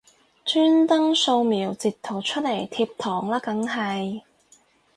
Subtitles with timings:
[0.43, 4.21] 專登掃瞄截圖出嚟貼堂啦梗係